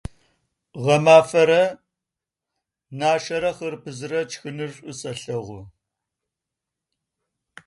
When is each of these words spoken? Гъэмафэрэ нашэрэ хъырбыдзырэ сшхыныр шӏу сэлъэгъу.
Гъэмафэрэ 0.83 1.63
нашэрэ 2.99 3.51
хъырбыдзырэ 3.57 4.21
сшхыныр 4.29 4.71
шӏу 4.75 4.93
сэлъэгъу. 4.99 5.61